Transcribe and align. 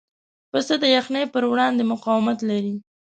پسه 0.51 0.75
د 0.79 0.83
یخنۍ 0.95 1.23
پر 1.33 1.43
وړاندې 1.51 1.83
مقاومت 1.91 2.39
لري. 2.49 2.75